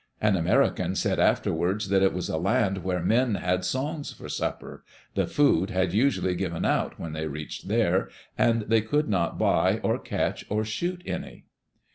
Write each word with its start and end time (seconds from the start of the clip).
An 0.19 0.35
American 0.35 0.95
said 0.95 1.19
afterwards 1.19 1.89
that 1.89 2.01
it 2.01 2.11
was 2.11 2.27
a 2.27 2.39
land 2.39 2.79
where 2.83 3.01
"men 3.01 3.35
had 3.35 3.63
songs 3.63 4.11
for 4.11 4.27
supper"— 4.27 4.83
the 5.13 5.27
food 5.27 5.69
had 5.69 5.93
usually 5.93 6.33
given 6.33 6.65
out 6.65 6.99
when 6.99 7.13
they 7.13 7.27
reached 7.27 7.67
there, 7.67 8.09
and 8.35 8.63
they 8.63 8.81
could 8.81 9.07
not 9.07 9.37
buy 9.37 9.79
or 9.83 9.99
catch 9.99 10.43
or 10.49 10.65
shoot 10.65 11.03
any. 11.05 11.45